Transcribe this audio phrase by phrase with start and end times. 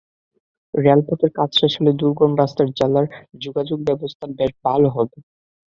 [0.73, 3.05] রেলপথের কাজ শেষ হলে দুর্গম বাস্তার জেলার
[3.41, 5.17] যোগাযোগ ব্যবস্থা বেশ ভালো হবে।